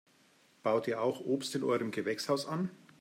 Baut 0.63 0.87
ihr 0.87 0.99
auch 0.99 1.19
Obst 1.19 1.53
in 1.53 1.63
eurem 1.63 1.91
Gewächshaus 1.91 2.47
an? 2.47 2.71